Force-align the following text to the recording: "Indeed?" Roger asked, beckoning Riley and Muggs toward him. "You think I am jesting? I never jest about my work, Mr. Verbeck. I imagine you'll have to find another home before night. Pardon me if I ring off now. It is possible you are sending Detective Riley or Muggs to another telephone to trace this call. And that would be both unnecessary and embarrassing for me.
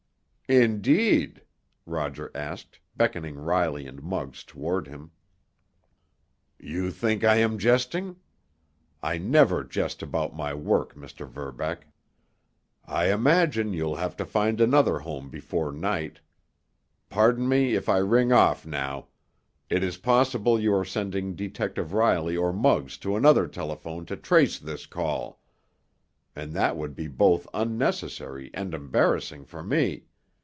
"Indeed?" 0.51 1.43
Roger 1.85 2.29
asked, 2.35 2.77
beckoning 2.97 3.35
Riley 3.37 3.87
and 3.87 4.03
Muggs 4.03 4.43
toward 4.43 4.85
him. 4.85 5.11
"You 6.59 6.91
think 6.91 7.23
I 7.23 7.37
am 7.37 7.57
jesting? 7.57 8.17
I 9.01 9.17
never 9.17 9.63
jest 9.63 10.01
about 10.03 10.35
my 10.35 10.53
work, 10.53 10.93
Mr. 10.93 11.25
Verbeck. 11.25 11.87
I 12.83 13.13
imagine 13.13 13.71
you'll 13.71 13.95
have 13.95 14.17
to 14.17 14.25
find 14.25 14.59
another 14.59 14.99
home 14.99 15.29
before 15.29 15.71
night. 15.71 16.19
Pardon 17.09 17.47
me 17.47 17.73
if 17.75 17.87
I 17.87 17.99
ring 17.99 18.33
off 18.33 18.65
now. 18.65 19.07
It 19.69 19.85
is 19.85 19.95
possible 19.95 20.59
you 20.59 20.73
are 20.75 20.83
sending 20.83 21.33
Detective 21.33 21.93
Riley 21.93 22.35
or 22.35 22.51
Muggs 22.51 22.97
to 22.97 23.15
another 23.15 23.47
telephone 23.47 24.05
to 24.07 24.17
trace 24.17 24.59
this 24.59 24.85
call. 24.85 25.39
And 26.35 26.51
that 26.51 26.75
would 26.75 26.93
be 26.93 27.07
both 27.07 27.47
unnecessary 27.53 28.51
and 28.53 28.73
embarrassing 28.73 29.45
for 29.45 29.63
me. 29.63 30.07